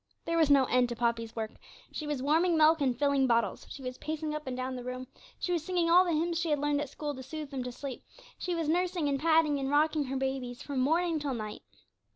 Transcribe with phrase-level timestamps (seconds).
[0.25, 1.51] There was no end to Poppy's work.
[1.91, 5.05] She was warming milk and filling bottles, she was pacing up and down the room,
[5.37, 7.71] she was singing all the hymns she had learned at school to soothe them to
[7.71, 8.03] sleep,
[8.39, 11.61] she was nursing and patting, and rocking her babies from morning till night.